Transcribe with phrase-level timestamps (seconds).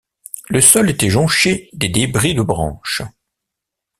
[0.49, 3.03] Le sol était jonché des débris de branches.